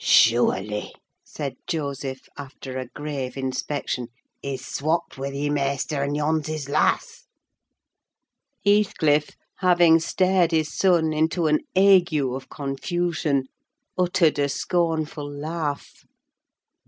[0.03, 0.89] "Sure ly,"
[1.23, 4.07] said Joseph after a grave inspection,
[4.41, 7.27] "he's swopped wi' ye, Maister, an' yon's his lass!"
[8.65, 13.43] Heathcliff, having stared his son into an ague of confusion,
[13.95, 16.03] uttered a scornful laugh.